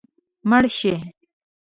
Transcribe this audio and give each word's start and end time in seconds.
مړه 0.49 0.67
شي 0.79 0.93